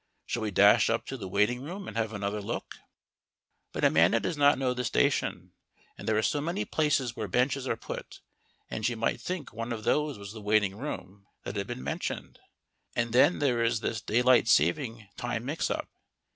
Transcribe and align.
Shall 0.25 0.41
we 0.41 0.49
dash 0.49 0.89
up 0.89 1.05
to 1.05 1.15
the 1.15 1.27
waiting 1.29 1.61
room 1.61 1.87
and 1.87 1.95
have 1.95 2.11
another 2.11 2.41
look? 2.41 2.77
But 3.71 3.83
Amanda 3.83 4.19
does 4.19 4.35
not 4.35 4.57
know 4.57 4.73
the 4.73 4.83
station, 4.83 5.51
and 5.95 6.07
there 6.07 6.17
are 6.17 6.23
so 6.23 6.41
many 6.41 6.65
places 6.65 7.15
where 7.15 7.27
benches 7.27 7.67
are 7.67 7.75
put, 7.77 8.19
and 8.67 8.83
she 8.83 8.95
might 8.95 9.21
think 9.21 9.53
one 9.53 9.71
of 9.71 9.83
those 9.83 10.17
was 10.17 10.33
the 10.33 10.41
waiting 10.41 10.75
room 10.75 11.27
that 11.43 11.55
had 11.55 11.67
been 11.67 11.83
mentioned. 11.83 12.39
And 12.95 13.13
then 13.13 13.37
there 13.37 13.61
is 13.63 13.81
this 13.81 14.01
Daylight 14.01 14.47
Saving 14.47 15.07
time 15.17 15.45
mix 15.45 15.69
up. 15.69 15.87